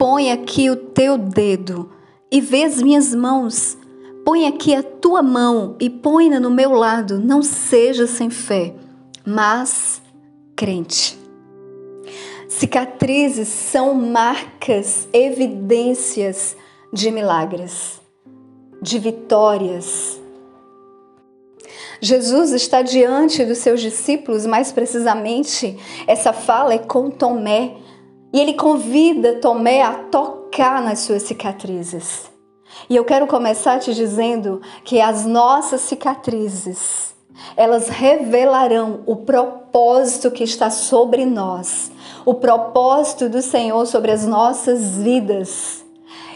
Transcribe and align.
põe 0.00 0.32
aqui 0.32 0.70
o 0.70 0.76
teu 0.76 1.18
dedo 1.18 1.90
e 2.32 2.40
vê 2.40 2.64
as 2.64 2.80
minhas 2.80 3.14
mãos. 3.14 3.76
Põe 4.24 4.46
aqui 4.46 4.74
a 4.74 4.82
tua 4.82 5.22
mão 5.22 5.76
e 5.78 5.90
põe-na 5.90 6.40
no 6.40 6.50
meu 6.50 6.72
lado. 6.72 7.20
Não 7.20 7.42
seja 7.42 8.06
sem 8.06 8.30
fé, 8.30 8.74
mas 9.26 10.00
crente. 10.56 11.18
Cicatrizes 12.48 13.48
são 13.48 13.92
marcas, 13.92 15.06
evidências 15.12 16.56
de 16.90 17.10
milagres, 17.10 18.00
de 18.80 18.98
vitórias. 18.98 20.18
Jesus 22.00 22.52
está 22.52 22.80
diante 22.80 23.44
dos 23.44 23.58
seus 23.58 23.82
discípulos, 23.82 24.46
mais 24.46 24.72
precisamente, 24.72 25.76
essa 26.06 26.32
fala 26.32 26.72
é 26.72 26.78
com 26.78 27.10
Tomé, 27.10 27.76
e 28.32 28.40
ele 28.40 28.54
convida 28.54 29.34
Tomé 29.34 29.82
a 29.82 29.92
tocar 29.92 30.82
nas 30.82 31.00
suas 31.00 31.22
cicatrizes. 31.22 32.30
E 32.88 32.96
eu 32.96 33.04
quero 33.04 33.26
começar 33.26 33.78
te 33.78 33.94
dizendo 33.94 34.60
que 34.84 35.00
as 35.00 35.26
nossas 35.26 35.80
cicatrizes, 35.82 37.14
elas 37.56 37.88
revelarão 37.88 39.00
o 39.06 39.16
propósito 39.16 40.30
que 40.30 40.44
está 40.44 40.70
sobre 40.70 41.24
nós, 41.24 41.90
o 42.24 42.34
propósito 42.34 43.28
do 43.28 43.42
Senhor 43.42 43.86
sobre 43.86 44.12
as 44.12 44.26
nossas 44.26 44.96
vidas. 44.98 45.84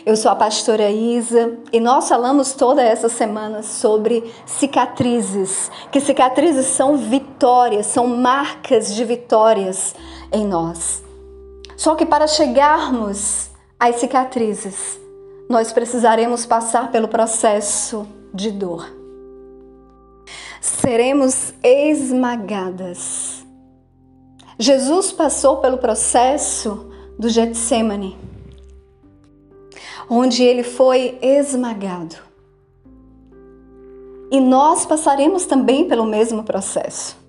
Eu 0.04 0.16
sou 0.16 0.30
a 0.30 0.36
pastora 0.36 0.90
Isa 0.90 1.56
e 1.72 1.80
nós 1.80 2.08
falamos 2.08 2.52
toda 2.52 2.82
essa 2.82 3.08
semana 3.08 3.62
sobre 3.62 4.30
cicatrizes, 4.44 5.70
que 5.90 6.00
cicatrizes 6.00 6.66
são 6.66 6.96
vitórias, 6.96 7.86
são 7.86 8.06
marcas 8.06 8.94
de 8.94 9.02
vitórias 9.04 9.94
em 10.30 10.46
nós. 10.46 11.03
Só 11.84 11.94
que 11.94 12.06
para 12.06 12.26
chegarmos 12.26 13.50
às 13.78 13.96
cicatrizes, 13.96 14.98
nós 15.50 15.70
precisaremos 15.70 16.46
passar 16.46 16.90
pelo 16.90 17.08
processo 17.08 18.08
de 18.32 18.50
dor. 18.50 18.90
Seremos 20.62 21.52
esmagadas. 21.62 23.44
Jesus 24.58 25.12
passou 25.12 25.58
pelo 25.58 25.76
processo 25.76 26.90
do 27.18 27.28
Getsemane 27.28 28.16
onde 30.08 30.42
ele 30.42 30.62
foi 30.62 31.18
esmagado. 31.20 32.16
E 34.30 34.40
nós 34.40 34.86
passaremos 34.86 35.44
também 35.44 35.86
pelo 35.86 36.06
mesmo 36.06 36.44
processo. 36.44 37.23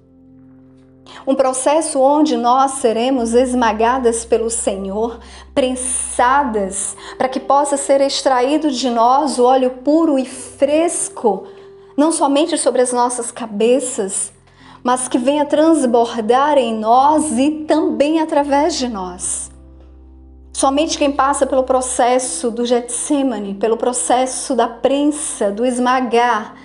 Um 1.25 1.35
processo 1.35 1.99
onde 1.99 2.35
nós 2.35 2.71
seremos 2.73 3.33
esmagadas 3.33 4.25
pelo 4.25 4.49
Senhor, 4.49 5.19
prensadas, 5.53 6.95
para 7.17 7.29
que 7.29 7.39
possa 7.39 7.77
ser 7.77 8.01
extraído 8.01 8.69
de 8.71 8.89
nós 8.89 9.39
o 9.39 9.43
óleo 9.43 9.71
puro 9.83 10.19
e 10.19 10.25
fresco, 10.25 11.45
não 11.97 12.11
somente 12.11 12.57
sobre 12.57 12.81
as 12.81 12.91
nossas 12.91 13.31
cabeças, 13.31 14.33
mas 14.83 15.07
que 15.07 15.17
venha 15.17 15.45
transbordar 15.45 16.57
em 16.57 16.75
nós 16.75 17.31
e 17.37 17.65
também 17.67 18.19
através 18.19 18.75
de 18.75 18.87
nós. 18.87 19.49
Somente 20.53 20.97
quem 20.97 21.11
passa 21.11 21.45
pelo 21.45 21.63
processo 21.63 22.49
do 22.49 22.65
Getsemane, 22.65 23.55
pelo 23.55 23.77
processo 23.77 24.55
da 24.55 24.67
prensa, 24.67 25.51
do 25.51 25.65
esmagar, 25.65 26.55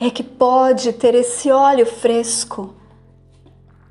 é 0.00 0.10
que 0.10 0.22
pode 0.22 0.92
ter 0.92 1.14
esse 1.14 1.50
óleo 1.50 1.86
fresco. 1.86 2.77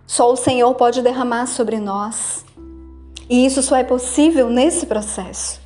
Só 0.08 0.32
o 0.32 0.38
Senhor 0.38 0.74
pode 0.76 1.02
derramar 1.02 1.46
sobre 1.48 1.78
nós. 1.78 2.46
E 3.30 3.46
isso 3.46 3.62
só 3.62 3.76
é 3.76 3.84
possível 3.84 4.50
nesse 4.50 4.86
processo. 4.86 5.60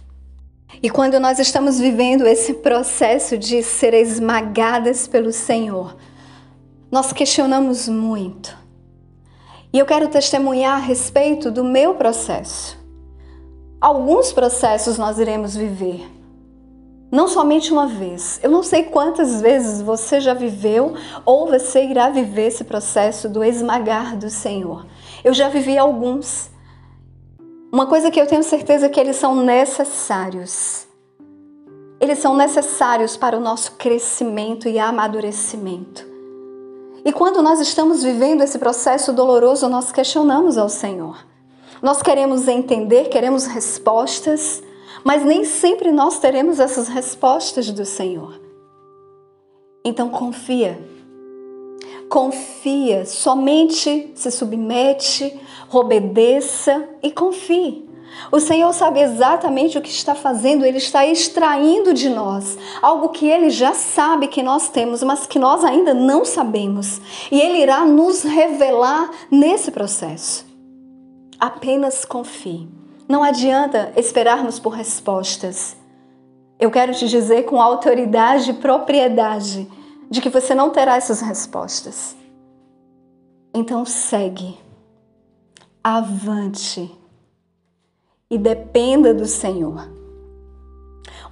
E 0.82 0.90
quando 0.90 1.20
nós 1.20 1.38
estamos 1.38 1.80
vivendo 1.80 2.26
esse 2.26 2.56
processo 2.56 3.38
de 3.38 3.62
ser 3.62 3.94
esmagadas 3.94 5.08
pelo 5.08 5.32
Senhor, 5.32 5.96
nós 6.90 7.14
questionamos 7.14 7.88
muito. 7.88 8.58
E 9.72 9.78
eu 9.78 9.86
quero 9.86 10.08
testemunhar 10.08 10.78
a 10.78 10.84
respeito 10.84 11.52
do 11.52 11.64
meu 11.64 11.94
processo. 11.94 12.78
Alguns 13.80 14.34
processos 14.34 14.98
nós 14.98 15.20
iremos 15.20 15.56
viver, 15.56 16.10
não 17.12 17.28
somente 17.28 17.74
uma 17.74 17.86
vez. 17.86 18.40
Eu 18.42 18.50
não 18.50 18.64
sei 18.64 18.84
quantas 18.84 19.42
vezes 19.42 19.82
você 19.82 20.22
já 20.22 20.34
viveu 20.34 20.94
ou 21.26 21.48
você 21.48 21.84
irá 21.84 22.10
viver 22.10 22.48
esse 22.48 22.64
processo 22.64 23.28
do 23.28 23.44
esmagar 23.44 24.16
do 24.16 24.30
Senhor. 24.30 24.86
Eu 25.24 25.34
já 25.34 25.50
vivi 25.50 25.78
alguns. 25.78 26.50
Uma 27.72 27.86
coisa 27.86 28.10
que 28.10 28.20
eu 28.20 28.28
tenho 28.28 28.44
certeza 28.44 28.86
é 28.86 28.90
que 28.90 29.00
eles 29.00 29.18
são 29.18 29.36
necessários. 29.36 30.88
Eles 32.00 32.20
são 32.20 32.36
necessários 32.36 33.18
para 33.18 33.38
o 33.38 33.42
nosso 33.42 33.74
crescimento 33.74 34.68
e 34.70 34.80
amadurecimento. 34.80 36.10
E 37.04 37.12
quando 37.12 37.42
nós 37.42 37.60
estamos 37.60 38.04
vivendo 38.04 38.42
esse 38.42 38.58
processo 38.58 39.12
doloroso, 39.12 39.68
nós 39.68 39.92
questionamos 39.92 40.58
ao 40.58 40.70
Senhor. 40.70 41.18
Nós 41.82 42.02
queremos 42.02 42.48
entender, 42.48 43.10
queremos 43.10 43.48
respostas, 43.48 44.64
mas 45.04 45.24
nem 45.24 45.44
sempre 45.46 45.92
nós 45.92 46.20
teremos 46.20 46.60
essas 46.60 46.88
respostas 46.88 47.70
do 47.72 47.86
Senhor. 47.86 48.40
Então 49.84 50.10
confia. 50.10 50.80
Confia, 52.10 53.06
somente 53.06 54.12
se 54.16 54.32
submete, 54.32 55.40
obedeça 55.72 56.88
e 57.02 57.12
confie. 57.12 57.90
O 58.32 58.40
Senhor 58.40 58.74
sabe 58.74 59.02
exatamente 59.02 59.78
o 59.78 59.82
que 59.82 59.90
está 59.90 60.14
fazendo, 60.14 60.66
Ele 60.66 60.78
está 60.78 61.06
extraindo 61.06 61.94
de 61.94 62.10
nós 62.10 62.58
algo 62.82 63.10
que 63.10 63.26
Ele 63.26 63.50
já 63.50 63.74
sabe 63.74 64.28
que 64.28 64.44
nós 64.44 64.70
temos, 64.70 65.02
mas 65.04 65.26
que 65.26 65.40
nós 65.40 65.64
ainda 65.64 65.94
não 65.94 66.26
sabemos. 66.26 67.02
E 67.32 67.40
Ele 67.40 67.60
irá 67.60 67.86
nos 67.86 68.24
revelar 68.24 69.10
nesse 69.30 69.72
processo. 69.72 70.46
Apenas 71.40 72.06
confie. 72.06 72.68
Não 73.12 73.24
adianta 73.24 73.92
esperarmos 73.98 74.58
por 74.58 74.70
respostas. 74.70 75.76
Eu 76.58 76.72
quero 76.72 76.94
te 76.94 77.10
dizer 77.10 77.44
com 77.44 77.62
autoridade 77.62 78.52
e 78.52 78.54
propriedade 78.54 79.70
de 80.10 80.22
que 80.22 80.30
você 80.30 80.56
não 80.56 80.70
terá 80.70 80.96
essas 80.96 81.20
respostas. 81.20 82.16
Então 83.54 83.84
segue, 83.84 84.58
avante 85.84 86.90
e 88.30 88.38
dependa 88.38 89.14
do 89.14 89.26
Senhor. 89.26 89.92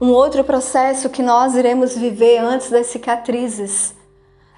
Um 0.02 0.12
outro 0.12 0.44
processo 0.44 1.10
que 1.10 1.24
nós 1.24 1.56
iremos 1.56 1.96
viver 1.96 2.40
antes 2.40 2.70
das 2.70 2.88
cicatrizes 2.88 3.96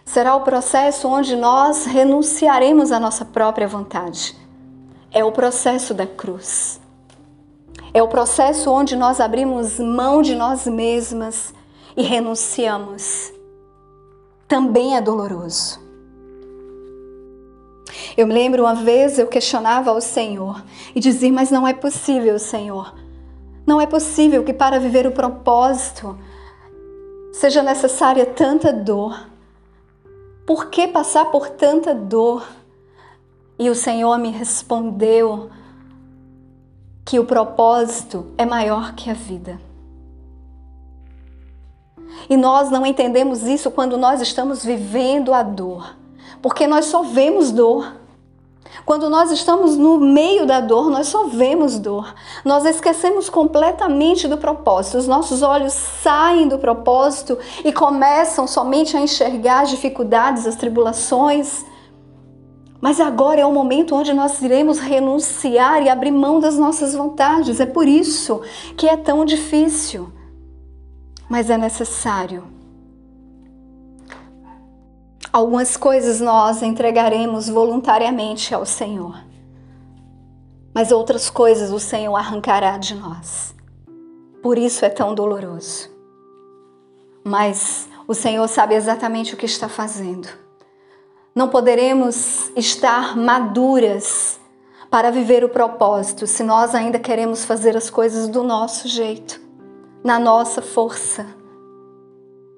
será 0.03 0.35
o 0.35 0.41
processo 0.41 1.07
onde 1.07 1.35
nós 1.35 1.85
renunciaremos 1.85 2.91
à 2.91 2.99
nossa 2.99 3.23
própria 3.23 3.67
vontade 3.67 4.35
é 5.11 5.23
o 5.23 5.31
processo 5.31 5.93
da 5.93 6.07
cruz. 6.07 6.80
É 7.93 8.01
o 8.01 8.07
processo 8.07 8.71
onde 8.71 8.95
nós 8.95 9.19
abrimos 9.19 9.77
mão 9.77 10.21
de 10.21 10.33
nós 10.33 10.65
mesmas 10.65 11.53
e 11.95 12.03
renunciamos. 12.03 13.33
Também 14.47 14.95
é 14.95 15.01
doloroso. 15.01 15.79
Eu 18.15 18.27
me 18.27 18.33
lembro 18.33 18.63
uma 18.63 18.75
vez 18.75 19.19
eu 19.19 19.27
questionava 19.27 19.91
ao 19.91 19.99
Senhor 19.99 20.63
e 20.95 20.99
dizia: 20.99 21.31
Mas 21.31 21.51
não 21.51 21.67
é 21.67 21.73
possível, 21.73 22.39
Senhor. 22.39 22.93
Não 23.67 23.79
é 23.79 23.85
possível 23.85 24.43
que 24.43 24.53
para 24.53 24.79
viver 24.79 25.05
o 25.05 25.11
propósito 25.11 26.17
seja 27.33 27.61
necessária 27.61 28.25
tanta 28.25 28.71
dor. 28.71 29.27
Por 30.45 30.69
que 30.69 30.87
passar 30.87 31.25
por 31.25 31.49
tanta 31.49 31.93
dor? 31.93 32.47
E 33.59 33.69
o 33.69 33.75
Senhor 33.75 34.17
me 34.17 34.31
respondeu 34.31 35.49
que 37.11 37.19
o 37.19 37.25
propósito 37.25 38.27
é 38.37 38.45
maior 38.45 38.95
que 38.95 39.09
a 39.09 39.13
vida. 39.13 39.59
E 42.29 42.37
nós 42.37 42.71
não 42.71 42.85
entendemos 42.85 43.43
isso 43.43 43.69
quando 43.69 43.97
nós 43.97 44.21
estamos 44.21 44.63
vivendo 44.63 45.33
a 45.33 45.43
dor, 45.43 45.93
porque 46.41 46.65
nós 46.65 46.85
só 46.85 47.03
vemos 47.03 47.51
dor. 47.51 47.97
Quando 48.85 49.09
nós 49.09 49.29
estamos 49.29 49.75
no 49.75 49.99
meio 49.99 50.45
da 50.45 50.61
dor, 50.61 50.89
nós 50.89 51.07
só 51.07 51.25
vemos 51.25 51.77
dor. 51.77 52.15
Nós 52.45 52.63
esquecemos 52.63 53.29
completamente 53.29 54.25
do 54.25 54.37
propósito. 54.37 54.97
Os 54.97 55.05
nossos 55.05 55.41
olhos 55.41 55.73
saem 55.73 56.47
do 56.47 56.59
propósito 56.59 57.37
e 57.65 57.73
começam 57.73 58.47
somente 58.47 58.95
a 58.95 59.01
enxergar 59.01 59.63
as 59.63 59.69
dificuldades, 59.69 60.47
as 60.47 60.55
tribulações, 60.55 61.65
mas 62.81 62.99
agora 62.99 63.39
é 63.39 63.45
o 63.45 63.53
momento 63.53 63.95
onde 63.95 64.11
nós 64.11 64.41
iremos 64.41 64.79
renunciar 64.79 65.83
e 65.83 65.89
abrir 65.89 66.09
mão 66.09 66.39
das 66.39 66.57
nossas 66.57 66.95
vontades. 66.95 67.59
É 67.59 67.65
por 67.65 67.87
isso 67.87 68.41
que 68.75 68.87
é 68.87 68.97
tão 68.97 69.23
difícil. 69.23 70.11
Mas 71.29 71.51
é 71.51 71.57
necessário. 71.57 72.43
Algumas 75.31 75.77
coisas 75.77 76.19
nós 76.19 76.63
entregaremos 76.63 77.47
voluntariamente 77.47 78.53
ao 78.53 78.65
Senhor. 78.65 79.15
Mas 80.73 80.91
outras 80.91 81.29
coisas 81.29 81.71
o 81.71 81.79
Senhor 81.79 82.15
arrancará 82.15 82.79
de 82.79 82.95
nós. 82.95 83.53
Por 84.41 84.57
isso 84.57 84.83
é 84.83 84.89
tão 84.89 85.13
doloroso. 85.13 85.87
Mas 87.23 87.87
o 88.07 88.15
Senhor 88.15 88.47
sabe 88.47 88.73
exatamente 88.73 89.35
o 89.35 89.37
que 89.37 89.45
está 89.45 89.69
fazendo. 89.69 90.27
Não 91.33 91.47
poderemos 91.47 92.51
estar 92.57 93.15
maduras 93.15 94.39
para 94.89 95.09
viver 95.09 95.45
o 95.45 95.49
propósito 95.49 96.27
se 96.27 96.43
nós 96.43 96.75
ainda 96.75 96.99
queremos 96.99 97.45
fazer 97.45 97.77
as 97.77 97.89
coisas 97.89 98.27
do 98.27 98.43
nosso 98.43 98.89
jeito, 98.89 99.39
na 100.03 100.19
nossa 100.19 100.61
força. 100.61 101.25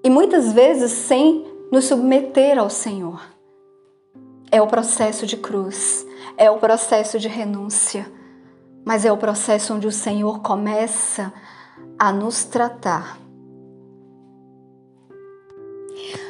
E 0.03 0.09
muitas 0.09 0.51
vezes 0.51 0.91
sem 0.91 1.45
nos 1.71 1.85
submeter 1.85 2.57
ao 2.57 2.69
Senhor. 2.69 3.21
É 4.51 4.59
o 4.59 4.67
processo 4.67 5.27
de 5.27 5.37
cruz, 5.37 6.05
é 6.35 6.49
o 6.49 6.57
processo 6.57 7.19
de 7.19 7.27
renúncia, 7.27 8.11
mas 8.83 9.05
é 9.05 9.11
o 9.11 9.17
processo 9.17 9.73
onde 9.75 9.87
o 9.87 9.91
Senhor 9.91 10.41
começa 10.41 11.31
a 11.97 12.11
nos 12.11 12.43
tratar 12.43 13.22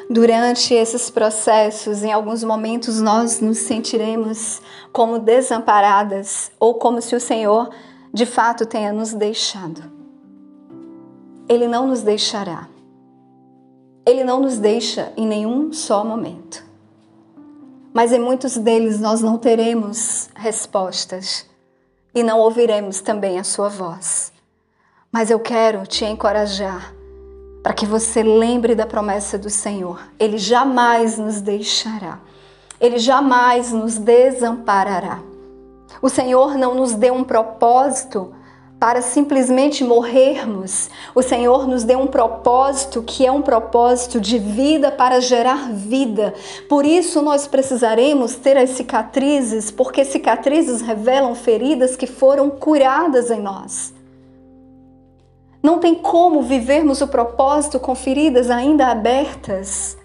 Durante 0.10 0.74
esses 0.74 1.10
processos, 1.10 2.04
em 2.04 2.12
alguns 2.12 2.44
momentos, 2.44 3.00
nós 3.02 3.40
nos 3.40 3.60
sentiremos 3.60 4.62
como 4.92 5.18
desamparadas 5.18 6.52
ou 6.60 6.76
como 6.76 7.02
se 7.02 7.16
o 7.16 7.20
Senhor 7.20 7.70
de 8.14 8.26
fato 8.26 8.66
tenha 8.66 8.92
nos 8.92 9.14
deixado. 9.14 9.92
Ele 11.48 11.68
não 11.68 11.88
nos 11.88 12.02
deixará. 12.02 12.68
Ele 14.06 14.24
não 14.24 14.42
nos 14.42 14.58
deixa 14.58 15.14
em 15.16 15.26
nenhum 15.26 15.72
só 15.72 16.04
momento. 16.04 16.64
Mas 17.94 18.12
em 18.12 18.20
muitos 18.20 18.58
deles 18.58 19.00
nós 19.00 19.22
não 19.22 19.38
teremos 19.38 20.30
respostas 20.36 21.46
e 22.14 22.24
não 22.24 22.40
ouviremos 22.40 23.02
também 23.02 23.40
a 23.40 23.44
sua 23.44 23.70
voz. 23.70 24.34
Mas 25.12 25.30
eu 25.30 25.40
quero 25.40 25.86
te 25.88 26.04
encorajar 26.04 26.94
para 27.64 27.74
que 27.74 27.86
você 27.86 28.22
lembre 28.22 28.76
da 28.76 28.86
promessa 28.86 29.38
do 29.38 29.50
Senhor. 29.50 30.02
Ele 30.20 30.38
jamais 30.38 31.18
nos 31.18 31.40
deixará. 31.40 32.20
Ele 32.80 33.00
jamais 33.00 33.72
nos 33.72 33.98
desamparará. 33.98 35.20
O 36.02 36.10
Senhor 36.10 36.58
não 36.58 36.76
nos 36.76 36.94
deu 36.94 37.14
um 37.14 37.24
propósito 37.24 38.34
para 38.78 39.02
simplesmente 39.02 39.82
morrermos. 39.82 40.90
O 41.16 41.22
Senhor 41.22 41.66
nos 41.66 41.86
deu 41.86 42.00
um 42.00 42.08
propósito 42.08 43.02
que 43.02 43.26
é 43.26 43.32
um 43.32 43.42
propósito 43.42 44.20
de 44.20 44.38
vida 44.38 44.92
para 44.92 45.22
gerar 45.22 45.72
vida. 45.72 46.34
Por 46.68 46.86
isso 46.86 47.22
nós 47.22 47.48
precisaremos 47.48 48.36
ter 48.36 48.58
as 48.58 48.72
cicatrizes, 48.72 49.72
porque 49.72 50.04
cicatrizes 50.04 50.82
revelam 50.82 51.34
feridas 51.34 51.96
que 51.96 52.06
foram 52.06 52.50
curadas 52.50 53.32
em 53.32 53.40
nós. 53.40 53.93
Não 55.64 55.80
tem 55.80 55.96
como 55.96 56.42
vivermos 56.42 57.00
o 57.00 57.08
propósito 57.08 57.80
com 57.80 57.96
feridas 57.96 58.50
ainda 58.50 58.88
abertas. 58.88 59.98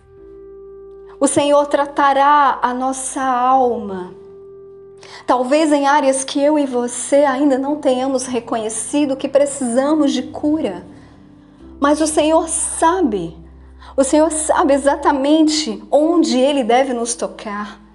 O 1.19 1.27
Senhor 1.27 1.67
tratará 1.67 2.61
a 2.63 2.73
nossa 2.73 3.21
alma. 3.21 4.15
Talvez 5.27 5.73
em 5.73 5.85
áreas 5.85 6.23
que 6.23 6.41
eu 6.41 6.57
e 6.57 6.65
você 6.65 7.17
ainda 7.17 7.59
não 7.59 7.77
tenhamos 7.77 8.27
reconhecido 8.27 9.17
que 9.17 9.29
precisamos 9.29 10.13
de 10.13 10.23
cura. 10.23 10.87
Mas 11.81 12.01
o 12.01 12.07
Senhor 12.07 12.49
sabe. 12.49 13.37
O 13.97 14.05
Senhor 14.05 14.31
sabe 14.31 14.75
exatamente 14.75 15.83
onde 15.91 16.39
Ele 16.39 16.63
deve 16.63 16.93
nos 16.93 17.17
tocar. 17.17 17.88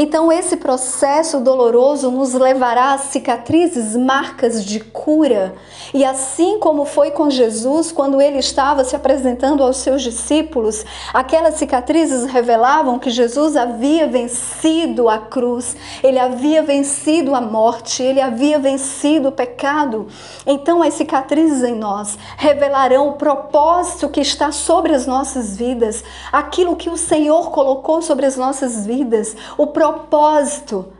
Então, 0.00 0.30
esse 0.30 0.56
processo 0.56 1.40
doloroso 1.40 2.08
nos 2.08 2.32
levará 2.32 2.92
a 2.92 2.98
cicatrizes, 2.98 3.96
marcas 3.96 4.64
de 4.64 4.78
cura. 4.78 5.56
E 5.92 6.04
assim 6.04 6.60
como 6.60 6.84
foi 6.84 7.10
com 7.10 7.28
Jesus, 7.28 7.90
quando 7.90 8.20
ele 8.20 8.38
estava 8.38 8.84
se 8.84 8.94
apresentando 8.94 9.60
aos 9.60 9.78
seus 9.78 10.00
discípulos, 10.00 10.84
aquelas 11.12 11.56
cicatrizes 11.56 12.26
revelavam 12.26 12.96
que 12.96 13.10
Jesus 13.10 13.56
havia 13.56 14.06
vencido 14.06 15.08
a 15.08 15.18
cruz, 15.18 15.76
ele 16.00 16.20
havia 16.20 16.62
vencido 16.62 17.34
a 17.34 17.40
morte, 17.40 18.00
ele 18.00 18.20
havia 18.20 18.56
vencido 18.56 19.30
o 19.30 19.32
pecado. 19.32 20.06
Então, 20.46 20.80
as 20.80 20.94
cicatrizes 20.94 21.64
em 21.64 21.74
nós 21.74 22.16
revelarão 22.36 23.08
o 23.08 23.12
propósito 23.14 24.08
que 24.08 24.20
está 24.20 24.52
sobre 24.52 24.94
as 24.94 25.08
nossas 25.08 25.56
vidas, 25.56 26.04
aquilo 26.30 26.76
que 26.76 26.88
o 26.88 26.96
Senhor 26.96 27.50
colocou 27.50 28.00
sobre 28.00 28.26
as 28.26 28.36
nossas 28.36 28.86
vidas, 28.86 29.34
o 29.56 29.66
propósito 29.66 29.87
propósito 29.88 30.92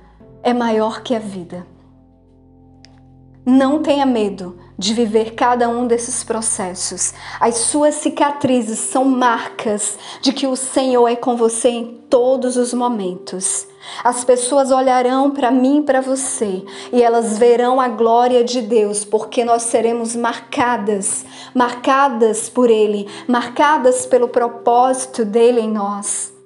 é 0.43 0.55
maior 0.55 1.03
que 1.03 1.15
a 1.15 1.19
vida. 1.19 1.67
Não 3.45 3.83
tenha 3.83 4.07
medo 4.07 4.59
de 4.79 4.95
viver 4.95 5.35
cada 5.35 5.69
um 5.69 5.87
desses 5.87 6.25
processos. 6.25 7.13
As 7.39 7.57
suas 7.57 7.97
cicatrizes 7.97 8.79
são 8.79 9.05
marcas 9.05 9.99
de 10.23 10.33
que 10.33 10.47
o 10.47 10.57
Senhor 10.57 11.07
é 11.09 11.17
com 11.17 11.37
você 11.37 11.69
em 11.69 11.99
todos 12.09 12.57
os 12.57 12.73
momentos. 12.73 13.67
As 14.03 14.25
pessoas 14.25 14.71
olharão 14.71 15.31
para 15.33 15.51
mim 15.51 15.81
e 15.81 15.83
para 15.83 16.01
você 16.01 16.65
e 16.93 17.03
elas 17.03 17.37
verão 17.37 17.81
a 17.81 17.89
glória 17.89 18.43
de 18.43 18.63
Deus, 18.63 19.05
porque 19.05 19.45
nós 19.45 19.63
seremos 19.63 20.17
marcadas, 20.17 21.27
marcadas 21.55 22.49
por 22.49 22.71
Ele, 22.71 23.07
marcadas 23.27 24.07
pelo 24.07 24.29
propósito 24.29 25.25
dele 25.25 25.61
em 25.61 25.71
nós 25.71 26.38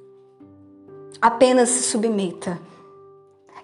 apenas 1.23 1.69
se 1.69 1.85
submeta. 1.85 2.61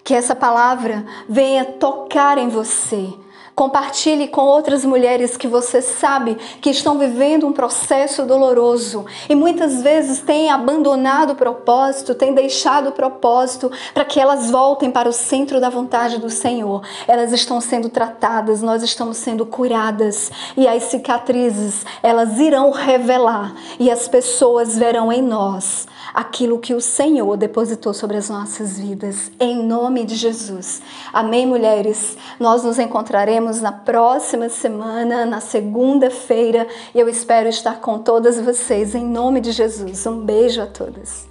Que 0.03 0.15
essa 0.15 0.33
palavra 0.33 1.05
venha 1.27 1.65
tocar 1.65 2.37
em 2.37 2.47
você 2.47 3.13
Compartilhe 3.59 4.29
com 4.29 4.39
outras 4.39 4.85
mulheres 4.85 5.35
que 5.35 5.45
você 5.45 5.81
sabe 5.81 6.37
que 6.61 6.69
estão 6.69 6.97
vivendo 6.97 7.45
um 7.45 7.51
processo 7.51 8.25
doloroso 8.25 9.05
e 9.27 9.35
muitas 9.35 9.81
vezes 9.81 10.21
têm 10.21 10.49
abandonado 10.49 11.31
o 11.31 11.35
propósito, 11.35 12.15
têm 12.15 12.33
deixado 12.33 12.87
o 12.87 12.91
propósito 12.93 13.69
para 13.93 14.05
que 14.05 14.17
elas 14.17 14.49
voltem 14.49 14.89
para 14.89 15.09
o 15.09 15.11
centro 15.11 15.59
da 15.59 15.69
vontade 15.69 16.19
do 16.19 16.29
Senhor. 16.29 16.83
Elas 17.05 17.33
estão 17.33 17.59
sendo 17.59 17.89
tratadas, 17.89 18.61
nós 18.61 18.81
estamos 18.81 19.17
sendo 19.17 19.45
curadas 19.45 20.31
e 20.55 20.65
as 20.65 20.83
cicatrizes, 20.83 21.85
elas 22.01 22.39
irão 22.39 22.71
revelar 22.71 23.53
e 23.77 23.91
as 23.91 24.07
pessoas 24.07 24.77
verão 24.77 25.11
em 25.11 25.21
nós 25.21 25.85
aquilo 26.13 26.59
que 26.59 26.73
o 26.73 26.81
Senhor 26.81 27.37
depositou 27.37 27.93
sobre 27.93 28.17
as 28.17 28.29
nossas 28.29 28.79
vidas, 28.79 29.31
em 29.39 29.63
nome 29.63 30.05
de 30.05 30.15
Jesus. 30.15 30.81
Amém, 31.13 31.45
mulheres? 31.45 32.17
Nós 32.39 32.63
nos 32.63 32.79
encontraremos 32.79 33.61
na 33.61 33.71
próxima 33.71 34.49
semana, 34.49 35.25
na 35.25 35.39
segunda-feira, 35.39 36.67
e 36.93 36.99
eu 36.99 37.07
espero 37.07 37.47
estar 37.47 37.79
com 37.79 37.99
todas 37.99 38.39
vocês 38.39 38.95
em 38.95 39.05
nome 39.05 39.39
de 39.41 39.51
Jesus. 39.51 40.05
Um 40.05 40.25
beijo 40.25 40.61
a 40.61 40.65
todas. 40.65 41.28